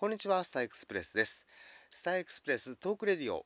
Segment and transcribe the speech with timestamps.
[0.00, 1.44] こんにちは、スターエクスプレスです。
[1.90, 3.44] スターエクスプレストークレディオ。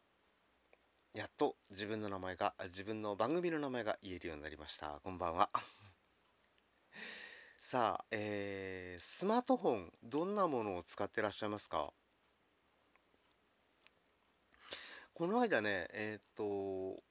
[1.12, 5.00] やっと自分の名前が、自分の番組の名前が言えるようになりました。
[5.02, 5.50] こんばんは。
[7.58, 11.92] さあ、えー、スマートフォン、どんなものを使ってらっしゃいますか？
[15.12, 17.02] この間ね、えーっと、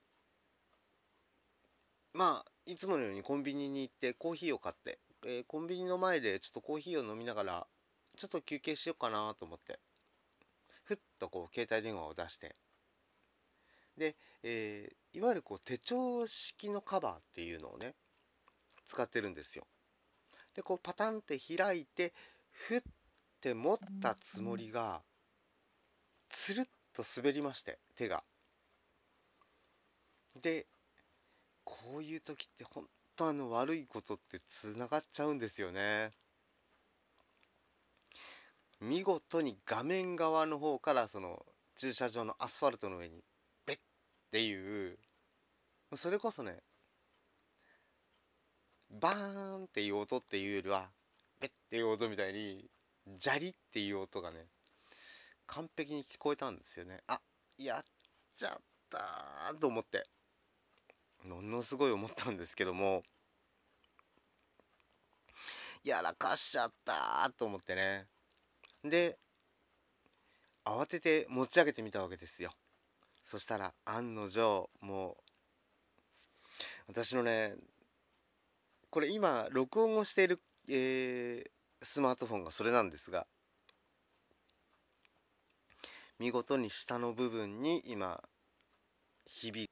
[2.14, 7.68] まあ、いつものようにコンビニに行ってコーヒーを買って、えーコンビニの前でちょっとコーヒーを飲みながら、
[8.18, 9.80] ちょっと休憩しようかなと思って、
[10.86, 12.56] ふっとこう携帯電話を出して、
[13.98, 17.94] で、えーいわゆるこう手帳式のカバーっていうのをね、
[18.88, 19.68] 使ってるんですよ。
[20.56, 22.14] で、こうパタンって開いて、
[22.52, 22.82] ふっ
[23.42, 25.04] て持ったつもりが、
[26.28, 28.26] つるっと滑りまして、手が。
[30.42, 30.68] で、
[31.66, 32.88] こういう時って本
[33.18, 36.14] 当あの悪いことってつながっちゃうんですよね。
[38.84, 41.46] 見事に画面側の方からその
[41.78, 43.24] 駐車場のアスファルトの上に
[43.66, 43.80] ベッっ
[44.30, 44.98] ていう
[45.96, 46.58] それこそね
[48.90, 50.90] バーンっていう音っていうよりは
[51.40, 52.66] ベッっていう音みたいに
[53.16, 54.48] ジャリっていう音がね
[55.48, 57.00] 完璧に聞こえたんですよね。
[57.08, 57.22] あ
[57.58, 57.84] やっ
[58.36, 58.58] ちゃっ
[58.90, 60.06] たと思って
[61.24, 63.04] ものすごい思ったんですけども
[65.86, 68.08] やらかしちゃったと思ってね。
[68.84, 69.18] で、
[70.66, 72.52] 慌てて持ち上げてみたわけですよ。
[73.26, 75.24] そしたら、案の定、もう、
[76.88, 77.56] 私のね、
[78.92, 81.52] これ今、録音をしている、えー
[81.86, 83.28] スマートフォンがそれなんですが、
[86.18, 88.20] 見事に下の部分に今、
[89.26, 89.70] 響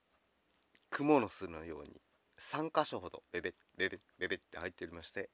[0.89, 2.01] く、蜘蛛の巣のように、
[2.37, 5.29] 3箇所ほど、ベベッ、ベベッ、ベって入っておりまして、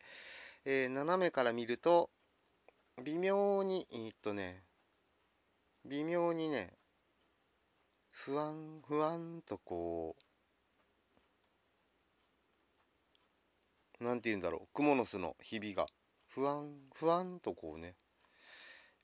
[0.66, 2.12] えー斜めから見ると、
[3.04, 4.64] 微妙に、えっとね、
[5.86, 6.74] 微妙にね、
[8.10, 10.16] 不安、不安とこ
[14.00, 15.86] う、なんて言うんだろう、蜘蛛の巣のひびが、
[16.28, 17.96] 不安、不安とこうね、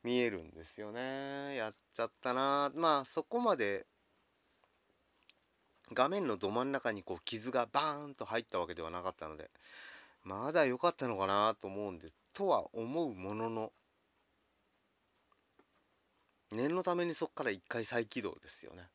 [0.03, 1.55] 見えるんですよね。
[1.55, 2.71] やっちゃったな。
[2.75, 3.85] まあ、そこまで、
[5.93, 9.51] 画面のど真ん中にこう傷がバーンと入ったわけではなかったので、
[10.23, 13.71] まだ良かったのかなと思うんで、とは思うものの、
[16.53, 18.89] 念のためにそこから一回再起動ですよね。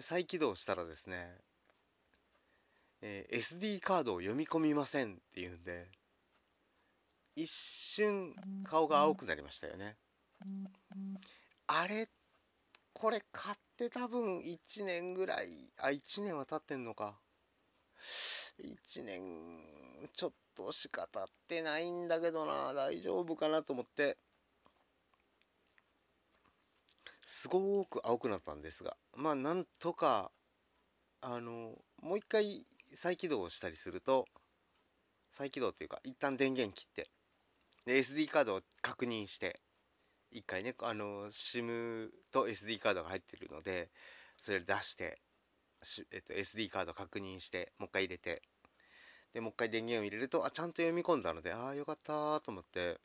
[0.00, 1.38] 再起動したらですね、
[3.02, 5.90] えー SD カードを読み込みませんっていうんで、
[7.36, 8.34] 一瞬
[8.64, 9.96] 顔が青くなりましたよね。
[11.66, 12.08] あれ
[12.92, 17.20] これ買って多分1年ぐらい、あ、1年は経ってんのか。
[18.58, 19.22] 1年
[20.12, 24.18] ちょっとしか経ってないんだけどな、大丈夫かなと思って、
[27.32, 30.30] すごーく青くなったんですが、まあなんとか、
[31.22, 34.26] あの、もう一回再起動をしたりすると、
[35.30, 37.10] 再起動っていうか、一旦電源切って、
[37.86, 39.62] で、SD カードを確認して、
[40.30, 43.90] 一回ね、あの、SIM と SD カードが入ってるので、
[44.36, 45.22] それ出して、
[46.10, 48.42] えっと、SD カード確認して、もう一回入れて、
[49.32, 53.00] で、もう一回電源を入れると、あ、ちゃんと読み込んだので、ああ、よかったと思って、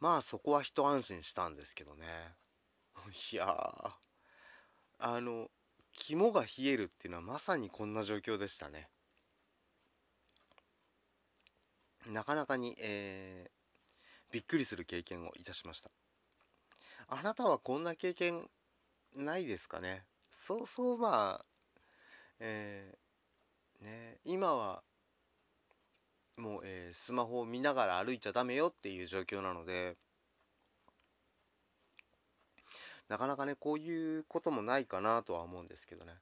[0.00, 2.36] まあそこは一安心したんですけどね。
[3.32, 3.92] いやー、
[4.98, 5.50] あの、
[5.92, 8.88] 肝が冷えるっていうのはまさにこんな状況でしたね。
[12.06, 13.58] なかなかに、えー
[14.30, 15.90] びっくりする経験をいたしました。
[17.08, 18.48] あなたはこんな経験
[19.14, 20.06] ないですかね？
[20.30, 21.46] そうそうまあ、
[22.40, 24.84] えーね、今は
[26.38, 29.96] もう、えースマホを見ながら歩いちゃダメよっていう状況なので、
[33.08, 36.12] なかなかね、こういうこともないかなとは思うんですけどね。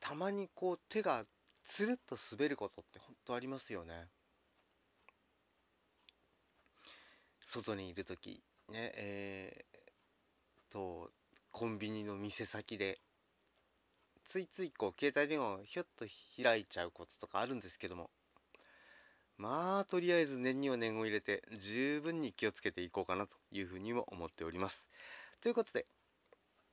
[0.00, 1.24] たまにこう手が
[1.64, 4.08] つるっと滑ることって本当ありますよね。
[7.44, 11.10] 外にいるとき、ね、えーと、
[11.50, 13.00] コンビニの店先で、
[14.24, 16.06] ついついこう携帯電話をひょっと
[16.42, 18.10] 開いちゃうこととかあるんですけども、
[19.38, 24.88] まあ、とりあえず念には念を入れて、十分に気をつけていこうかなというふうにも思っております。
[25.40, 25.86] ということで、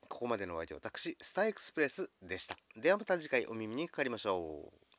[0.08, 2.58] ここまでのお相手は私、スターエクスプレスでした。
[2.78, 4.93] ではまた次回お耳にかかりましょう。